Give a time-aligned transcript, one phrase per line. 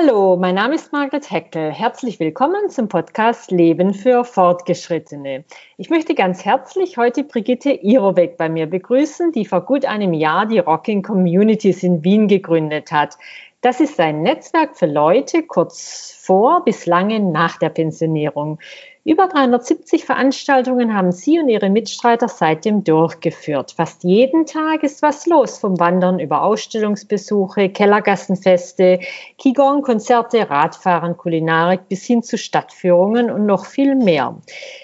[0.00, 1.72] Hallo, mein Name ist Margret Heckel.
[1.72, 5.44] Herzlich willkommen zum Podcast Leben für Fortgeschrittene.
[5.76, 10.46] Ich möchte ganz herzlich heute Brigitte Irobeck bei mir begrüßen, die vor gut einem Jahr
[10.46, 13.18] die Rocking Communities in Wien gegründet hat.
[13.60, 18.60] Das ist ein Netzwerk für Leute kurz vor bis lange nach der Pensionierung.
[19.08, 23.72] Über 370 Veranstaltungen haben Sie und Ihre Mitstreiter seitdem durchgeführt.
[23.72, 29.00] Fast jeden Tag ist was los, vom Wandern über Ausstellungsbesuche, Kellergassenfeste,
[29.38, 34.36] Qigong-Konzerte, Radfahren, Kulinarik bis hin zu Stadtführungen und noch viel mehr.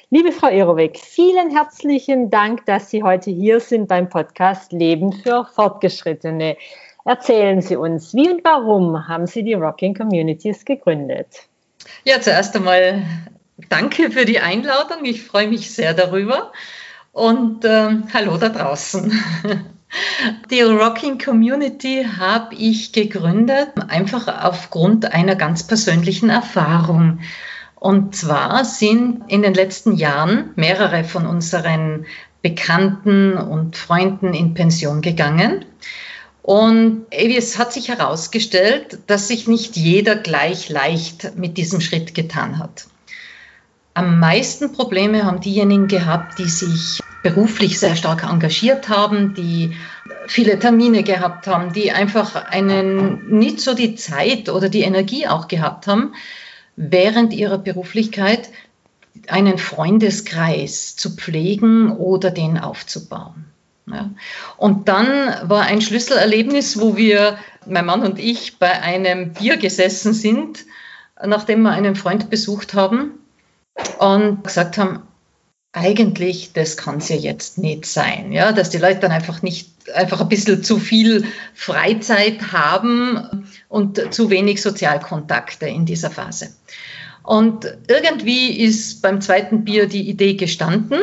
[0.08, 5.44] Liebe Frau Iroweg, vielen herzlichen Dank, dass Sie heute hier sind beim Podcast Leben für
[5.54, 6.56] Fortgeschrittene.
[7.04, 11.42] Erzählen Sie uns, wie und warum haben Sie die Rocking Communities gegründet?
[12.04, 13.02] Ja, zuerst einmal
[13.68, 15.04] danke für die Einladung.
[15.04, 16.52] Ich freue mich sehr darüber.
[17.12, 19.12] Und äh, hallo da draußen.
[20.50, 27.20] Die Rocking Community habe ich gegründet, einfach aufgrund einer ganz persönlichen Erfahrung.
[27.76, 32.06] Und zwar sind in den letzten Jahren mehrere von unseren
[32.42, 35.64] Bekannten und Freunden in Pension gegangen.
[36.42, 42.58] Und es hat sich herausgestellt, dass sich nicht jeder gleich leicht mit diesem Schritt getan
[42.58, 42.86] hat.
[43.96, 49.76] Am meisten Probleme haben diejenigen gehabt, die sich beruflich sehr stark engagiert haben, die
[50.26, 55.46] viele Termine gehabt haben, die einfach einen nicht so die Zeit oder die Energie auch
[55.46, 56.14] gehabt haben,
[56.74, 58.50] während ihrer Beruflichkeit
[59.28, 63.44] einen Freundeskreis zu pflegen oder den aufzubauen.
[63.86, 64.10] Ja.
[64.56, 70.12] Und dann war ein Schlüsselerlebnis, wo wir, mein Mann und ich, bei einem Bier gesessen
[70.14, 70.64] sind,
[71.24, 73.12] nachdem wir einen Freund besucht haben
[73.98, 75.02] und gesagt haben,
[75.72, 79.68] eigentlich, das kann es ja jetzt nicht sein, ja, dass die Leute dann einfach nicht,
[79.92, 86.54] einfach ein bisschen zu viel Freizeit haben und zu wenig Sozialkontakte in dieser Phase.
[87.24, 91.00] Und irgendwie ist beim zweiten Bier die Idee gestanden.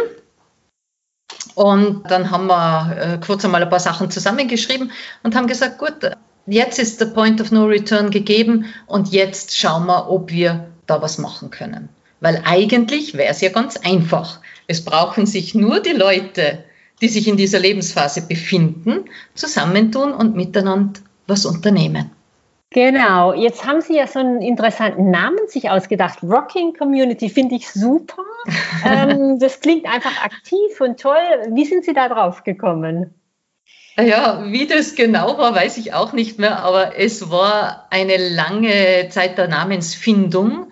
[1.55, 4.91] Und dann haben wir äh, kurz einmal ein paar Sachen zusammengeschrieben
[5.23, 6.11] und haben gesagt, gut,
[6.45, 11.01] jetzt ist der Point of No Return gegeben und jetzt schauen wir, ob wir da
[11.01, 11.89] was machen können.
[12.21, 14.39] Weil eigentlich wäre es ja ganz einfach.
[14.67, 16.63] Es brauchen sich nur die Leute,
[17.01, 22.11] die sich in dieser Lebensphase befinden, zusammentun und miteinander was unternehmen.
[22.69, 26.19] Genau, jetzt haben Sie ja so einen interessanten Namen sich ausgedacht.
[26.23, 28.23] Rocking Community finde ich super.
[28.85, 31.17] ähm, das klingt einfach aktiv und toll.
[31.49, 33.13] Wie sind Sie da drauf gekommen?
[33.99, 39.09] Ja, wie das genau war, weiß ich auch nicht mehr, aber es war eine lange
[39.09, 40.71] Zeit der Namensfindung.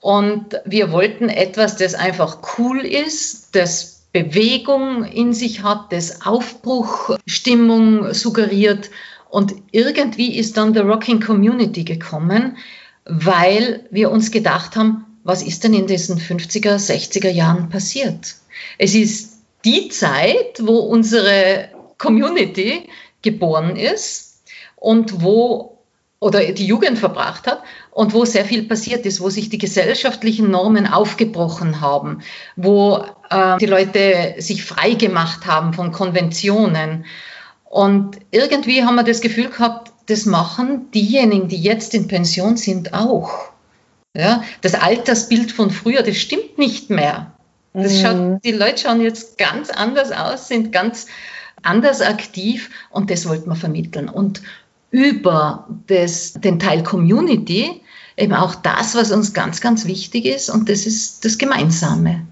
[0.00, 8.14] Und wir wollten etwas, das einfach cool ist, das Bewegung in sich hat, das Aufbruchstimmung
[8.14, 8.90] suggeriert.
[9.28, 12.56] Und irgendwie ist dann der Rocking Community gekommen,
[13.04, 18.36] weil wir uns gedacht haben, was ist denn in diesen 50er, 60er Jahren passiert?
[18.78, 22.88] Es ist die Zeit, wo unsere Community
[23.22, 24.42] geboren ist
[24.76, 25.77] und wo
[26.20, 27.62] oder die Jugend verbracht hat
[27.92, 32.22] und wo sehr viel passiert ist, wo sich die gesellschaftlichen Normen aufgebrochen haben,
[32.56, 37.04] wo äh, die Leute sich frei gemacht haben von Konventionen.
[37.64, 42.94] Und irgendwie haben wir das Gefühl gehabt, das machen diejenigen, die jetzt in Pension sind,
[42.94, 43.50] auch.
[44.16, 47.32] Ja, das Altersbild von früher, das stimmt nicht mehr.
[47.74, 48.02] Das mhm.
[48.02, 51.06] schaut, die Leute schauen jetzt ganz anders aus, sind ganz
[51.62, 54.08] anders aktiv und das wollten wir vermitteln.
[54.08, 54.42] Und
[54.90, 57.82] über das, den Teil Community
[58.16, 62.26] eben auch das, was uns ganz, ganz wichtig ist und das ist das Gemeinsame.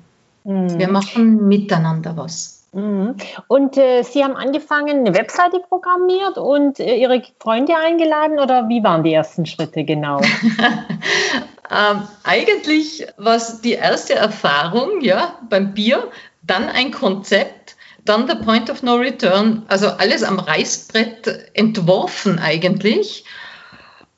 [0.44, 0.78] Mhm.
[0.78, 2.64] Wir machen miteinander was.
[2.72, 3.14] Mhm.
[3.48, 8.82] Und äh, Sie haben angefangen, eine Webseite programmiert und äh, Ihre Freunde eingeladen oder wie
[8.82, 10.20] waren die ersten Schritte genau?
[11.70, 16.10] ähm, eigentlich war es die erste Erfahrung ja, beim Bier,
[16.42, 17.75] dann ein Konzept
[18.08, 23.24] dann der Point of No Return, also alles am Reißbrett entworfen eigentlich.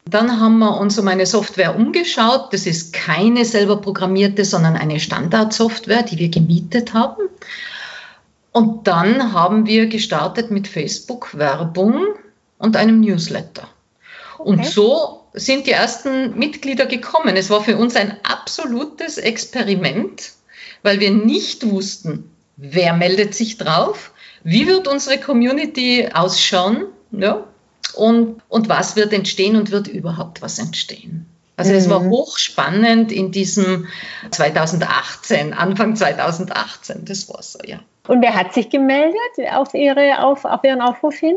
[0.04, 2.52] Dann haben wir uns um eine Software umgeschaut.
[2.52, 7.28] Das ist keine selber programmierte, sondern eine Standardsoftware, die wir gemietet haben.
[8.52, 12.06] Und dann haben wir gestartet mit Facebook-Werbung
[12.58, 13.68] und einem Newsletter.
[14.38, 14.48] Okay.
[14.48, 17.36] Und so sind die ersten Mitglieder gekommen.
[17.36, 20.32] Es war für uns ein absolutes Experiment,
[20.82, 24.12] weil wir nicht wussten, wer meldet sich drauf,
[24.44, 27.44] wie wird unsere Community ausschauen ja?
[27.94, 31.26] und, und was wird entstehen und wird überhaupt was entstehen.
[31.56, 32.10] Also es war mhm.
[32.10, 33.88] hochspannend in diesem
[34.30, 37.80] 2018, Anfang 2018, das war so, ja.
[38.06, 39.18] Und wer hat sich gemeldet
[39.52, 41.36] auf, ihre, auf, auf Ihren Aufruf hin?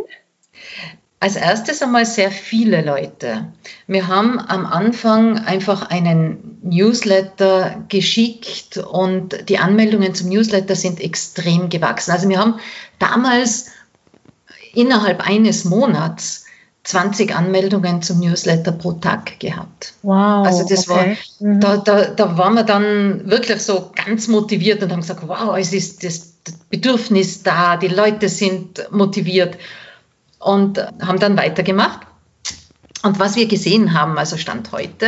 [1.22, 3.54] Als erstes einmal sehr viele Leute.
[3.86, 11.70] Wir haben am Anfang einfach einen Newsletter geschickt und die Anmeldungen zum Newsletter sind extrem
[11.70, 12.10] gewachsen.
[12.10, 12.56] Also wir haben
[12.98, 13.68] damals
[14.74, 16.46] innerhalb eines Monats
[16.86, 19.94] 20 Anmeldungen zum Newsletter pro Tag gehabt.
[20.02, 20.48] Wow.
[20.48, 21.18] Also das okay.
[21.40, 21.60] war, mhm.
[21.60, 25.72] da, da, da waren wir dann wirklich so ganz motiviert und haben gesagt, wow, es
[25.72, 26.34] ist das
[26.72, 29.58] Bedürfnis da, die Leute sind motiviert
[30.42, 32.02] und haben dann weitergemacht.
[33.04, 35.08] Und was wir gesehen haben, also Stand heute,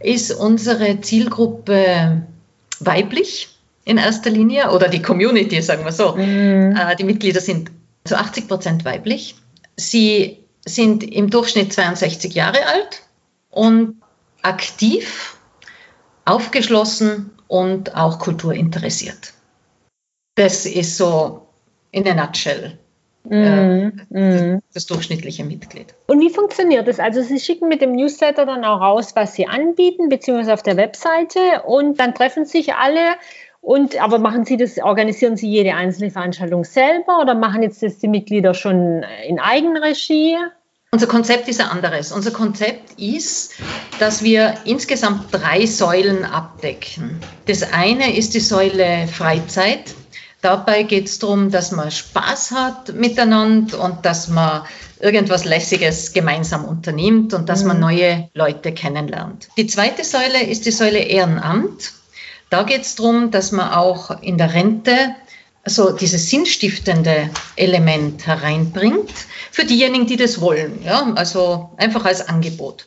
[0.00, 2.22] ist unsere Zielgruppe
[2.80, 3.48] weiblich
[3.84, 6.14] in erster Linie oder die Community, sagen wir so.
[6.16, 6.76] Mhm.
[6.76, 7.70] Äh, die Mitglieder sind
[8.04, 9.36] zu 80 Prozent weiblich.
[9.76, 13.02] Sie sind im Durchschnitt 62 Jahre alt
[13.50, 13.96] und
[14.42, 15.36] aktiv,
[16.24, 19.32] aufgeschlossen und auch kulturinteressiert.
[20.34, 21.48] Das ist so
[21.90, 22.78] in a nutshell
[23.28, 24.62] Mm, mm.
[24.72, 25.94] das durchschnittliche Mitglied.
[26.06, 26.98] Und wie funktioniert das?
[26.98, 30.76] Also Sie schicken mit dem Newsletter dann auch raus, was Sie anbieten, beziehungsweise auf der
[30.76, 33.16] Webseite und dann treffen sich alle
[33.60, 37.98] und aber machen Sie das, organisieren Sie jede einzelne Veranstaltung selber oder machen jetzt das
[37.98, 40.36] die Mitglieder schon in Eigenregie?
[40.90, 42.12] Unser Konzept ist ein anderes.
[42.12, 43.52] Unser Konzept ist,
[43.98, 47.20] dass wir insgesamt drei Säulen abdecken.
[47.46, 49.94] Das eine ist die Säule Freizeit.
[50.40, 54.62] Dabei geht es darum, dass man Spaß hat miteinander und dass man
[55.00, 57.68] irgendwas Lässiges gemeinsam unternimmt und dass mhm.
[57.68, 59.48] man neue Leute kennenlernt.
[59.56, 61.92] Die zweite Säule ist die Säule Ehrenamt.
[62.50, 65.14] Da geht es darum, dass man auch in der Rente
[65.66, 69.10] so dieses sinnstiftende Element hereinbringt
[69.50, 70.82] für diejenigen, die das wollen.
[70.84, 71.12] Ja?
[71.14, 72.86] Also einfach als Angebot.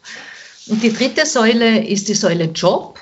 [0.68, 3.00] Und die dritte Säule ist die Säule Job.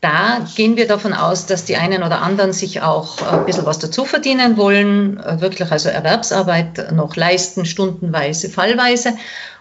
[0.00, 3.78] Da gehen wir davon aus, dass die einen oder anderen sich auch ein bisschen was
[3.78, 9.16] dazu verdienen wollen, wirklich also Erwerbsarbeit noch leisten, stundenweise, fallweise.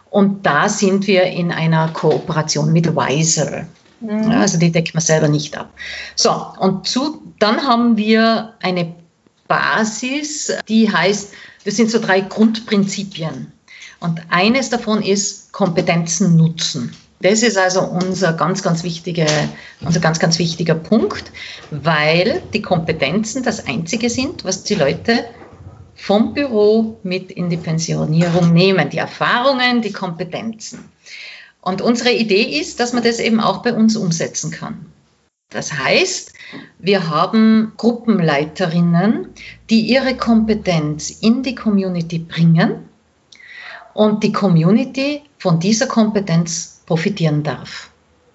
[0.09, 3.65] Und da sind wir in einer Kooperation mit Wiser.
[4.01, 4.31] Mhm.
[4.31, 5.69] Also die decken wir selber nicht ab.
[6.15, 8.93] So, und zu, dann haben wir eine
[9.47, 11.33] Basis, die heißt,
[11.63, 13.51] das sind so drei Grundprinzipien.
[13.99, 16.95] Und eines davon ist Kompetenzen nutzen.
[17.25, 19.25] Das ist also unser ganz, ganz, wichtige,
[19.81, 21.31] unser ganz, ganz wichtiger Punkt,
[21.71, 25.25] weil die Kompetenzen das Einzige sind, was die Leute
[25.95, 28.91] vom Büro mit in die Pensionierung nehmen.
[28.91, 30.87] Die Erfahrungen, die Kompetenzen.
[31.61, 34.85] Und unsere Idee ist, dass man das eben auch bei uns umsetzen kann.
[35.49, 36.31] Das heißt,
[36.77, 39.29] wir haben Gruppenleiterinnen,
[39.71, 42.87] die ihre Kompetenz in die Community bringen
[43.95, 47.89] und die Community von dieser Kompetenz profitieren darf.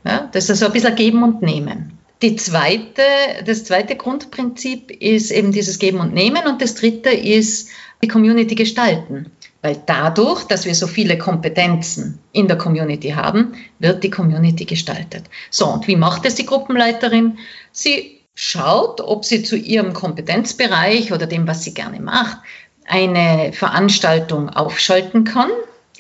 [0.05, 1.99] Ja, das ist also ein bisschen Geben und Nehmen.
[2.23, 3.03] Die zweite,
[3.47, 7.71] das zweite Grundprinzip ist eben dieses Geben und Nehmen und das dritte ist
[8.03, 9.31] die Community gestalten.
[9.63, 15.25] Weil dadurch, dass wir so viele Kompetenzen in der Community haben, wird die Community gestaltet.
[15.51, 17.39] So, und wie macht es die Gruppenleiterin?
[17.73, 22.39] Sie schaut, ob sie zu ihrem Kompetenzbereich oder dem, was sie gerne macht,
[22.87, 25.51] eine Veranstaltung aufschalten kann.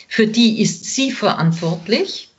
[0.08, 2.29] Für die ist sie verantwortlich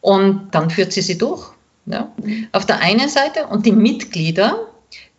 [0.00, 1.52] und dann führt sie sie durch.
[1.86, 2.12] Ja.
[2.52, 4.68] Auf der einen Seite und die Mitglieder,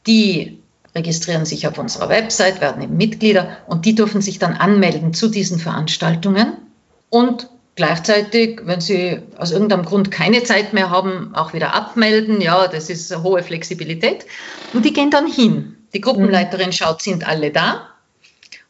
[0.07, 0.60] die
[0.95, 5.28] registrieren sich auf unserer Website, werden eben Mitglieder und die dürfen sich dann anmelden zu
[5.30, 6.54] diesen Veranstaltungen
[7.10, 12.41] und gleichzeitig, wenn sie aus irgendeinem Grund keine Zeit mehr haben, auch wieder abmelden.
[12.41, 14.25] Ja, das ist eine hohe Flexibilität.
[14.74, 15.77] Und die gehen dann hin.
[15.94, 17.90] Die Gruppenleiterin schaut, sind alle da?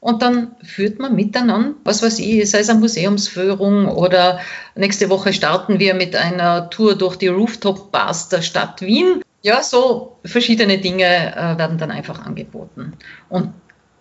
[0.01, 4.39] Und dann führt man miteinander, was weiß ich, sei es eine Museumsführung oder
[4.73, 9.21] nächste Woche starten wir mit einer Tour durch die Rooftop-Bars der Stadt Wien.
[9.43, 12.93] Ja, so verschiedene Dinge äh, werden dann einfach angeboten.
[13.29, 13.53] Und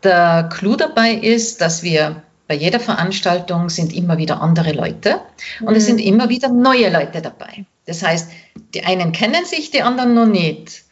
[0.02, 5.20] der Clou dabei ist, dass wir bei jeder Veranstaltung sind immer wieder andere Leute
[5.60, 5.76] und mhm.
[5.76, 7.66] es sind immer wieder neue Leute dabei.
[7.84, 8.30] Das heißt,
[8.72, 10.84] die einen kennen sich, die anderen noch nicht.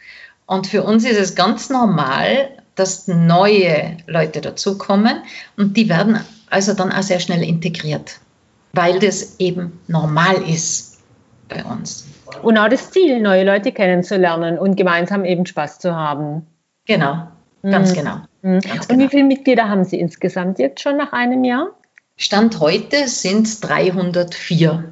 [0.45, 5.23] Und für uns ist es ganz normal, dass neue Leute dazukommen
[5.56, 6.20] und die werden
[6.50, 8.18] also dann auch sehr schnell integriert,
[8.73, 10.99] weil das eben normal ist
[11.49, 12.06] bei uns.
[12.42, 16.47] Und auch das Ziel, neue Leute kennenzulernen und gemeinsam eben Spaß zu haben.
[16.87, 17.28] Genau,
[17.62, 17.94] ganz mhm.
[17.94, 18.16] genau.
[18.42, 18.61] Mhm.
[18.61, 19.00] Ganz und genau.
[19.04, 21.68] wie viele Mitglieder haben Sie insgesamt jetzt schon nach einem Jahr?
[22.16, 24.85] Stand heute sind es 304.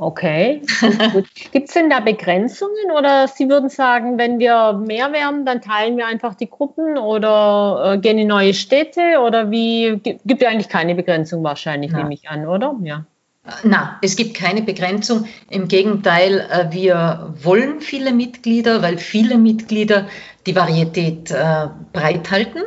[0.00, 0.62] Okay,
[1.52, 5.96] Gibt es denn da Begrenzungen oder Sie würden sagen, wenn wir mehr werden, dann teilen
[5.96, 9.98] wir einfach die Gruppen oder äh, gehen in neue Städte oder wie?
[10.02, 11.98] Gibt es eigentlich keine Begrenzung wahrscheinlich, ja.
[11.98, 12.76] nehme ich an, oder?
[12.82, 13.04] Ja.
[13.62, 15.26] Na, es gibt keine Begrenzung.
[15.50, 20.06] Im Gegenteil, äh, wir wollen viele Mitglieder, weil viele Mitglieder
[20.46, 22.62] die Varietät äh, breithalten.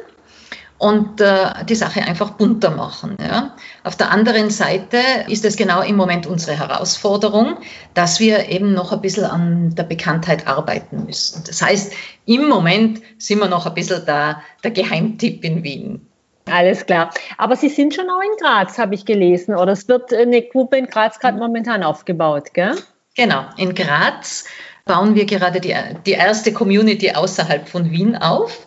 [0.81, 3.15] Und äh, die Sache einfach bunter machen.
[3.21, 3.55] Ja.
[3.83, 4.97] Auf der anderen Seite
[5.27, 7.57] ist es genau im Moment unsere Herausforderung,
[7.93, 11.43] dass wir eben noch ein bisschen an der Bekanntheit arbeiten müssen.
[11.45, 11.93] Das heißt,
[12.25, 16.07] im Moment sind wir noch ein bisschen der, der Geheimtipp in Wien.
[16.49, 17.11] Alles klar.
[17.37, 19.55] Aber Sie sind schon auch in Graz, habe ich gelesen.
[19.55, 22.73] Oder es wird eine Gruppe in Graz gerade momentan aufgebaut, gell?
[23.15, 24.45] Genau, in Graz
[24.85, 25.75] bauen wir gerade die,
[26.07, 28.65] die erste Community außerhalb von Wien auf.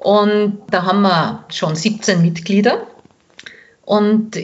[0.00, 2.86] Und da haben wir schon 17 Mitglieder.
[3.84, 4.38] Und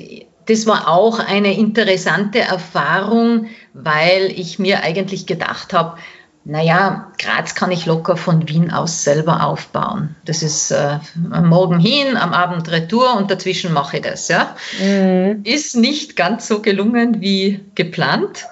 [0.49, 5.97] das war auch eine interessante Erfahrung, weil ich mir eigentlich gedacht habe,
[6.45, 10.15] naja, Graz kann ich locker von Wien aus selber aufbauen.
[10.27, 10.99] Das ist äh,
[11.31, 14.29] am Morgen hin, am Abend Retour und dazwischen mache ich das.
[14.29, 14.55] Ja?
[14.81, 15.41] Mhm.
[15.43, 18.45] Ist nicht ganz so gelungen wie geplant,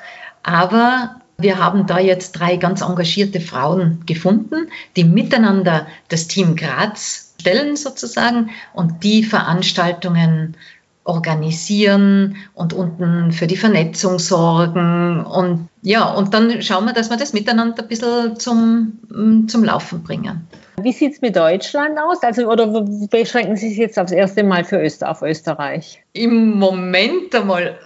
[0.42, 7.34] aber wir haben da jetzt drei ganz engagierte Frauen gefunden, die miteinander das Team Graz
[7.40, 10.56] stellen sozusagen und die Veranstaltungen
[11.04, 15.24] organisieren und unten für die Vernetzung sorgen.
[15.24, 19.64] Und ja, und dann schauen wir, dass wir das miteinander ein bisschen zum, mm, zum
[19.64, 20.48] Laufen bringen.
[20.80, 22.22] Wie sieht es mit Deutschland aus?
[22.22, 22.66] Also, oder
[23.10, 26.02] beschränken Sie sich jetzt aufs erste Mal für Öster auf Österreich?
[26.14, 27.78] Im Moment einmal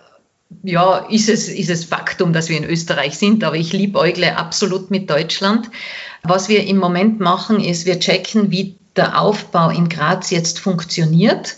[0.63, 4.91] ja, ist es, ist es Faktum, dass wir in Österreich sind, aber ich liebäugle absolut
[4.91, 5.71] mit Deutschland.
[6.23, 11.57] Was wir im Moment machen, ist, wir checken, wie der Aufbau in Graz jetzt funktioniert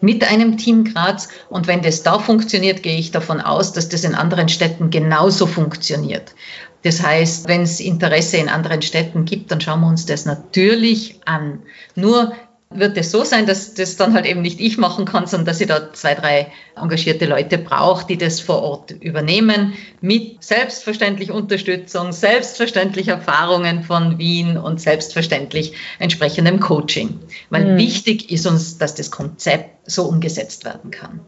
[0.00, 1.28] mit einem Team Graz.
[1.48, 5.46] Und wenn das da funktioniert, gehe ich davon aus, dass das in anderen Städten genauso
[5.46, 6.34] funktioniert.
[6.82, 11.20] Das heißt, wenn es Interesse in anderen Städten gibt, dann schauen wir uns das natürlich
[11.24, 11.62] an.
[11.94, 12.32] Nur
[12.74, 15.60] wird es so sein, dass das dann halt eben nicht ich machen kann, sondern dass
[15.60, 22.12] ich da zwei, drei engagierte Leute brauche, die das vor Ort übernehmen, mit selbstverständlich Unterstützung,
[22.12, 27.20] selbstverständlich Erfahrungen von Wien und selbstverständlich entsprechendem Coaching.
[27.50, 27.78] Weil mhm.
[27.78, 31.20] wichtig ist uns, dass das Konzept so umgesetzt werden kann.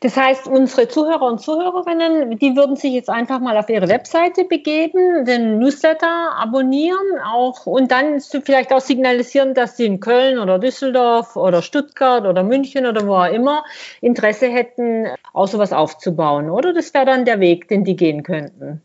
[0.00, 4.44] Das heißt, unsere Zuhörer und Zuhörerinnen, die würden sich jetzt einfach mal auf ihre Webseite
[4.44, 10.58] begeben, den Newsletter abonnieren auch und dann vielleicht auch signalisieren, dass sie in Köln oder
[10.58, 13.64] Düsseldorf oder Stuttgart oder München oder wo auch immer
[14.00, 16.72] Interesse hätten, auch sowas aufzubauen, oder?
[16.72, 18.82] Das wäre dann der Weg, den die gehen könnten.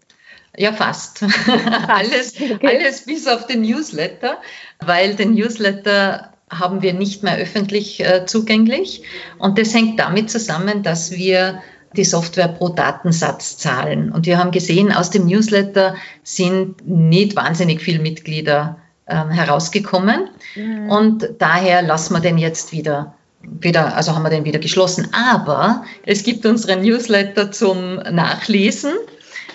[0.58, 1.24] Ja, fast.
[1.88, 4.39] alles, alles bis auf den Newsletter,
[4.79, 9.03] weil den Newsletter haben wir nicht mehr öffentlich äh, zugänglich.
[9.37, 11.61] Und das hängt damit zusammen, dass wir
[11.95, 14.11] die Software pro Datensatz zahlen.
[14.11, 20.29] Und wir haben gesehen, aus dem Newsletter sind nicht wahnsinnig viele Mitglieder äh, herausgekommen.
[20.55, 20.89] Mhm.
[20.89, 25.07] Und daher lassen wir den jetzt wieder wieder, also haben wir den wieder geschlossen.
[25.13, 28.93] Aber es gibt unseren Newsletter zum Nachlesen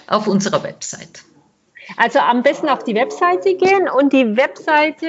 [0.06, 1.22] auf unserer Website.
[1.96, 5.06] Also am besten auf die Webseite gehen und die Webseite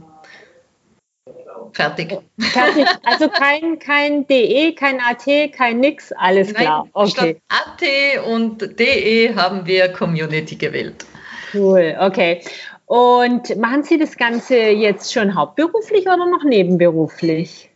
[1.73, 2.17] Fertig.
[2.39, 2.85] Fertig.
[3.03, 6.87] Also kein, kein DE, kein AT, kein nix, alles Nein, klar.
[6.93, 7.41] Okay.
[7.49, 7.81] AT
[8.27, 11.05] und DE haben wir Community gewählt.
[11.53, 12.41] Cool, okay.
[12.85, 17.71] Und machen Sie das Ganze jetzt schon hauptberuflich oder noch nebenberuflich?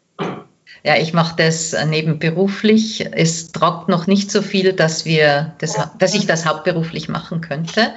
[0.84, 3.08] Ja, ich mache das nebenberuflich.
[3.12, 7.94] Es tragt noch nicht so viel, dass, wir das, dass ich das hauptberuflich machen könnte.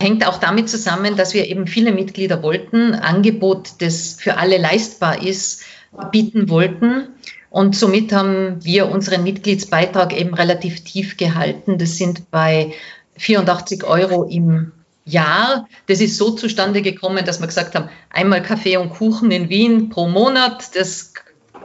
[0.00, 5.22] Hängt auch damit zusammen, dass wir eben viele Mitglieder wollten, Angebot, das für alle leistbar
[5.22, 5.62] ist,
[6.10, 7.08] bieten wollten.
[7.50, 11.78] Und somit haben wir unseren Mitgliedsbeitrag eben relativ tief gehalten.
[11.78, 12.72] Das sind bei
[13.16, 14.72] 84 Euro im
[15.04, 15.68] Jahr.
[15.86, 19.88] Das ist so zustande gekommen, dass wir gesagt haben, einmal Kaffee und Kuchen in Wien
[19.88, 21.12] pro Monat, das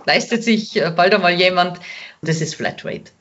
[0.05, 1.79] leistet sich äh, bald einmal jemand.
[2.21, 3.11] Das ist Flatrate.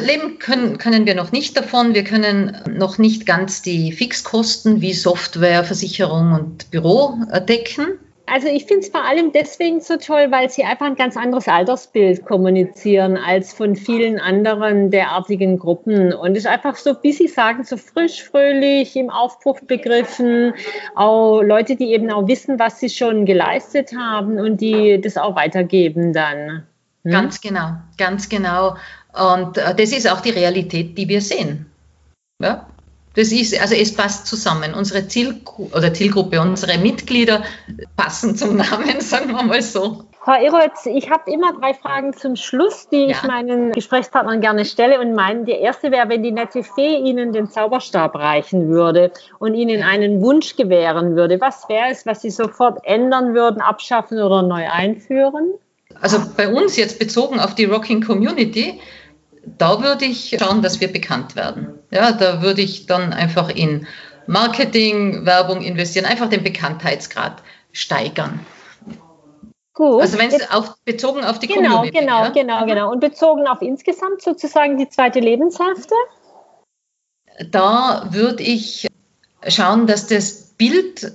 [0.00, 1.94] Leben können, können wir noch nicht davon.
[1.94, 7.18] Wir können noch nicht ganz die Fixkosten wie Software, Versicherung und Büro
[7.48, 7.98] decken.
[8.32, 11.48] Also ich finde es vor allem deswegen so toll, weil sie einfach ein ganz anderes
[11.48, 16.12] Altersbild kommunizieren als von vielen anderen derartigen Gruppen.
[16.14, 20.54] Und es ist einfach so, wie Sie sagen, so frisch, fröhlich, im Aufbruch begriffen.
[20.94, 25.34] Auch Leute, die eben auch wissen, was sie schon geleistet haben und die das auch
[25.34, 26.62] weitergeben dann.
[27.02, 27.10] Hm?
[27.10, 28.76] Ganz genau, ganz genau.
[29.12, 31.66] Und äh, das ist auch die Realität, die wir sehen.
[32.40, 32.68] Ja?
[33.14, 34.72] Das ist, also es passt zusammen.
[34.74, 37.42] Unsere Zielgru oder Zielgruppe, unsere Mitglieder
[37.96, 40.04] passen zum Namen, sagen wir mal so.
[40.22, 43.10] Frau Irotz, ich habe immer drei Fragen zum Schluss, die ja.
[43.10, 45.00] ich meinen Gesprächspartnern gerne stelle.
[45.00, 49.54] Und meine, die erste wäre, wenn die nette Fee Ihnen den Zauberstab reichen würde und
[49.54, 51.40] Ihnen einen Wunsch gewähren würde.
[51.40, 55.54] Was wäre es, was Sie sofort ändern würden, abschaffen oder neu einführen?
[56.00, 58.78] Also bei uns jetzt bezogen auf die Rocking Community
[59.44, 61.78] da würde ich schauen, dass wir bekannt werden.
[61.90, 63.86] Ja, da würde ich dann einfach in
[64.26, 67.42] Marketing, Werbung investieren, einfach den Bekanntheitsgrad
[67.72, 68.40] steigern.
[69.72, 70.02] Gut.
[70.02, 71.98] Also wenn es auf, bezogen auf die genau, Community.
[71.98, 72.28] Genau, ja?
[72.30, 72.90] genau, genau.
[72.92, 75.94] Und bezogen auf insgesamt sozusagen die zweite Lebenshälfte?
[77.50, 78.86] Da würde ich
[79.48, 81.12] schauen, dass das Bild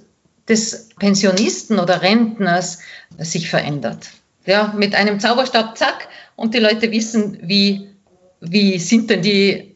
[0.47, 2.79] des Pensionisten oder Rentners
[3.17, 4.09] sich verändert.
[4.45, 7.94] Ja, mit einem Zauberstab, zack, und die Leute wissen, wie,
[8.49, 9.75] wie sind denn die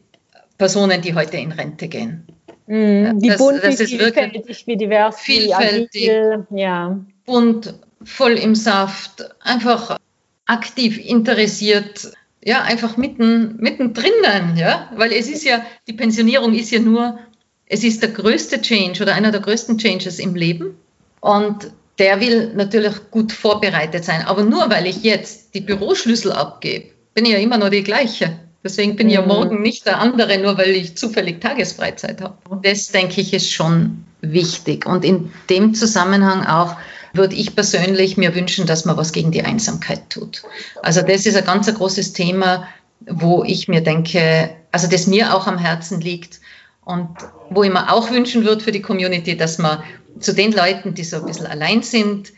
[0.58, 2.26] Personen, die heute in Rente gehen.
[2.66, 7.00] Wie das, bunt, das wie vielfältig, wie divers, vielfältig, agil, ja.
[7.24, 7.74] bunt,
[8.04, 9.98] voll im Saft, einfach
[10.46, 12.12] aktiv interessiert,
[12.44, 17.18] ja, einfach mitten, mittendrin, ja, weil es ist ja, die Pensionierung ist ja nur,
[17.66, 20.76] es ist der größte Change oder einer der größten Changes im Leben
[21.20, 24.24] und der will natürlich gut vorbereitet sein.
[24.26, 28.38] Aber nur weil ich jetzt die Büroschlüssel abgebe, bin ich ja immer noch die gleiche.
[28.62, 29.28] Deswegen bin ich ja mhm.
[29.28, 32.36] morgen nicht der andere, nur weil ich zufällig Tagesfreizeit habe.
[32.62, 34.86] Das, denke ich, ist schon wichtig.
[34.86, 36.76] Und in dem Zusammenhang auch
[37.12, 40.42] würde ich persönlich mir wünschen, dass man was gegen die Einsamkeit tut.
[40.82, 42.68] Also das ist ein ganz großes Thema,
[43.06, 46.40] wo ich mir denke, also das mir auch am Herzen liegt
[46.84, 47.08] und
[47.48, 49.82] wo ich mir auch wünschen würde für die Community, dass man
[50.18, 52.32] zu den Leuten, die so ein bisschen allein sind,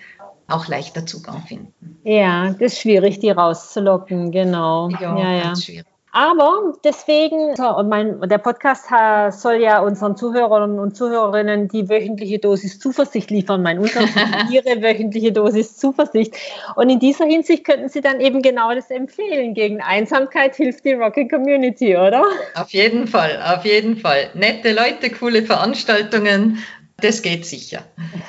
[0.48, 1.98] auch leichter Zugang finden.
[2.04, 4.90] Ja, das ist schwierig, die rauszulocken, genau.
[4.90, 5.56] Ja, ja, ja.
[5.56, 5.86] schwierig.
[6.14, 7.54] Aber deswegen,
[7.88, 8.88] mein, der Podcast
[9.30, 14.14] soll ja unseren Zuhörern und Zuhörerinnen die wöchentliche Dosis Zuversicht liefern, mein Unterricht,
[14.50, 16.36] ihre wöchentliche Dosis Zuversicht.
[16.76, 19.54] Und in dieser Hinsicht könnten Sie dann eben genau das empfehlen.
[19.54, 22.26] Gegen Einsamkeit hilft die Rocket Community, oder?
[22.56, 24.28] Auf jeden Fall, auf jeden Fall.
[24.34, 26.58] Nette Leute, coole Veranstaltungen
[27.02, 27.82] das geht sicher.